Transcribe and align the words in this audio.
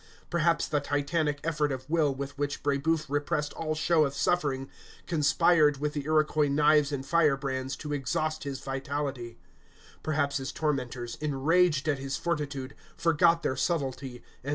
Perhaps 0.31 0.67
the 0.67 0.79
Titanic 0.79 1.39
effort 1.43 1.71
of 1.71 1.87
will 1.87 2.11
with 2.15 2.35
which 2.35 2.63
Brébeuf 2.63 3.05
repressed 3.07 3.53
all 3.53 3.75
show 3.75 4.03
of 4.03 4.15
suffering 4.15 4.67
conspired 5.05 5.77
with 5.77 5.93
the 5.93 6.05
Iroquois 6.05 6.47
knives 6.49 6.91
and 6.91 7.05
firebrands 7.05 7.75
to 7.75 7.93
exhaust 7.93 8.43
his 8.43 8.59
vitality; 8.61 9.37
perhaps 10.01 10.37
his 10.37 10.51
tormentors, 10.51 11.17
enraged 11.21 11.87
at 11.87 11.99
his 11.99 12.17
fortitude, 12.17 12.73
forgot 12.97 13.43
their 13.43 13.55
subtlety, 13.55 13.83
and 13.83 13.99
struck 13.99 14.01
too 14.01 14.13
near 14.15 14.37
the 14.41 14.49
life. 14.49 14.49